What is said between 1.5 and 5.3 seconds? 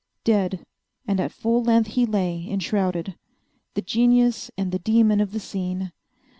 length he lay, enshrouded; the genius and the demon